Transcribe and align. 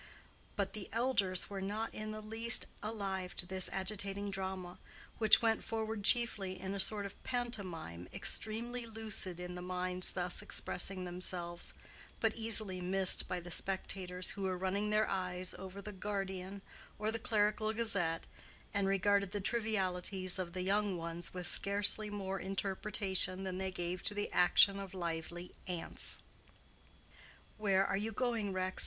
But 0.55 0.73
the 0.73 0.89
elders 0.91 1.47
were 1.47 1.61
not 1.61 1.93
in 1.93 2.09
the 2.09 2.21
least 2.23 2.65
alive 2.81 3.35
to 3.35 3.45
this 3.45 3.69
agitating 3.71 4.31
drama, 4.31 4.79
which 5.19 5.43
went 5.43 5.63
forward 5.63 6.03
chiefly 6.03 6.59
in 6.59 6.73
a 6.73 6.79
sort 6.79 7.05
of 7.05 7.23
pantomime 7.23 8.09
extremely 8.11 8.87
lucid 8.87 9.39
in 9.39 9.53
the 9.53 9.61
minds 9.61 10.13
thus 10.13 10.41
expressing 10.41 11.03
themselves, 11.03 11.75
but 12.19 12.35
easily 12.35 12.81
missed 12.81 13.27
by 13.27 13.43
spectators 13.43 14.31
who 14.31 14.41
were 14.41 14.57
running 14.57 14.89
their 14.89 15.07
eyes 15.07 15.53
over 15.59 15.83
the 15.83 15.91
Guardian 15.91 16.63
or 16.97 17.11
the 17.11 17.19
Clerical 17.19 17.71
Gazette, 17.71 18.25
and 18.73 18.87
regarded 18.87 19.33
the 19.33 19.39
trivialities 19.39 20.39
of 20.39 20.53
the 20.53 20.63
young 20.63 20.97
ones 20.97 21.31
with 21.31 21.45
scarcely 21.45 22.09
more 22.09 22.39
interpretation 22.39 23.43
than 23.43 23.59
they 23.59 23.69
gave 23.69 24.01
to 24.01 24.15
the 24.15 24.31
action 24.31 24.79
of 24.79 24.95
lively 24.95 25.53
ants. 25.67 26.17
"Where 27.59 27.85
are 27.85 27.97
you 27.97 28.11
going, 28.11 28.51
Rex?" 28.51 28.77